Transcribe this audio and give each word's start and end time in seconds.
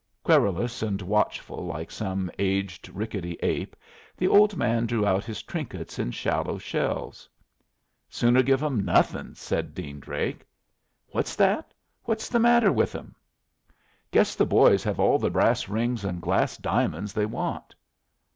Querulous 0.23 0.81
and 0.81 0.99
watchful, 0.99 1.63
like 1.63 1.91
some 1.91 2.31
aged, 2.39 2.89
rickety 2.89 3.37
ape, 3.43 3.75
the 4.17 4.27
old 4.27 4.57
man 4.57 4.87
drew 4.87 5.05
out 5.05 5.25
his 5.25 5.43
trinkets 5.43 5.99
in 5.99 6.09
shallow 6.09 6.57
shelves. 6.57 7.29
"Sooner 8.09 8.41
give 8.41 8.63
'em 8.63 8.83
nothing," 8.83 9.35
said 9.35 9.75
Dean 9.75 9.99
Drake. 9.99 10.47
"What's 11.09 11.35
that? 11.35 11.71
What's 12.05 12.29
the 12.29 12.39
matter 12.39 12.71
with 12.71 12.93
them?" 12.93 13.13
"Guess 14.09 14.33
the 14.37 14.45
boys 14.47 14.83
have 14.85 14.97
had 14.97 15.03
all 15.03 15.19
the 15.19 15.29
brass 15.29 15.69
rings 15.69 16.03
and 16.03 16.19
glass 16.19 16.57
diamonds 16.57 17.13
they 17.13 17.27
want." 17.27 17.75